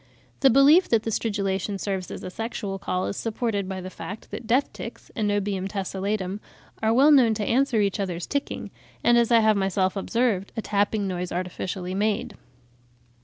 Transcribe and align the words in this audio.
The 0.39 0.49
belief 0.49 0.89
that 0.89 1.03
the 1.03 1.11
stridulation 1.11 1.77
serves 1.77 2.09
as 2.09 2.23
a 2.23 2.31
sexual 2.31 2.79
call 2.79 3.05
is 3.05 3.15
supported 3.15 3.69
by 3.69 3.81
the 3.81 3.91
fact 3.91 4.31
that 4.31 4.47
death 4.47 4.73
ticks 4.73 5.11
(Anobium 5.15 5.67
tessellatum) 5.67 6.39
are 6.81 6.91
well 6.91 7.11
known 7.11 7.35
to 7.35 7.45
answer 7.45 7.81
each 7.81 7.99
other's 7.99 8.25
ticking, 8.25 8.71
and, 9.03 9.15
as 9.15 9.31
I 9.31 9.41
have 9.41 9.57
myself 9.57 9.95
observed, 9.95 10.53
a 10.57 10.61
tapping 10.63 11.07
noise 11.07 11.31
artificially 11.31 11.93
made. 11.93 12.33